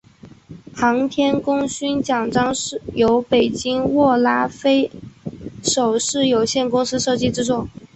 [0.73, 2.51] 航天功勋奖章
[2.95, 4.89] 由北京握拉菲
[5.61, 7.67] 首饰有限公司设计制作。